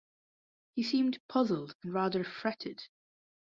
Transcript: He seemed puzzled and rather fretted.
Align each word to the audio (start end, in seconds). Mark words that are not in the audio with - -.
He 0.73 0.81
seemed 0.81 1.19
puzzled 1.27 1.75
and 1.83 1.93
rather 1.93 2.23
fretted. 2.23 2.87